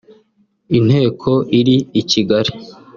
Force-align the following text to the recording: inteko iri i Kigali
inteko 0.77 1.31
iri 1.59 1.77
i 2.01 2.03
Kigali 2.09 2.51